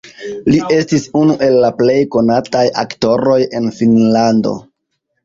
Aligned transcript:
Li 0.51 0.59
estis 0.77 1.03
unu 1.19 1.35
el 1.47 1.57
la 1.65 1.69
plej 1.81 1.97
konataj 2.15 2.63
aŭtoroj 2.85 3.37
en 3.61 3.69
Finnlando. 3.81 4.57